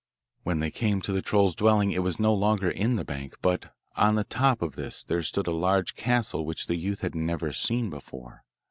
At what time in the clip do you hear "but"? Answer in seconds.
3.39-3.71